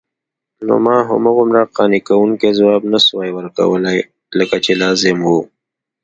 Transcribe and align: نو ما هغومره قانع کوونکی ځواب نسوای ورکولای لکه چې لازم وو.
نو 0.65 0.75
ما 0.85 0.95
هغومره 1.09 1.61
قانع 1.75 1.99
کوونکی 2.07 2.49
ځواب 2.59 2.81
نسوای 2.93 3.29
ورکولای 3.33 3.97
لکه 4.39 4.57
چې 4.65 4.71
لازم 4.81 5.17
وو. 5.27 5.39